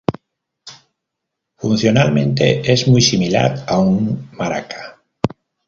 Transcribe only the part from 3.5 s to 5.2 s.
a un maraca.